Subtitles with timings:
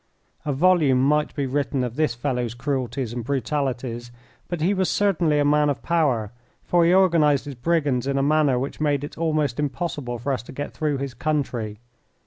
[0.45, 4.09] A volume might be written of this fellow's cruelties and brutalities,
[4.47, 6.31] but he was certainly a man of power,
[6.63, 10.41] for he organised his brigands in a manner which made it almost impossible for us
[10.41, 11.77] to get through his country.